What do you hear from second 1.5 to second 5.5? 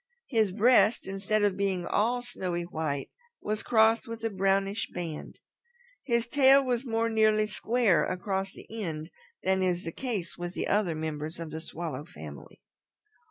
being all snowy white, was crossed with a brownish band.